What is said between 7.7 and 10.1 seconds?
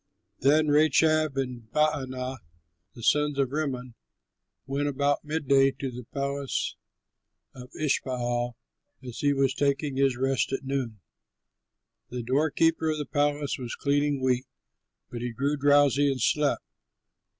Ishbaal, as he was taking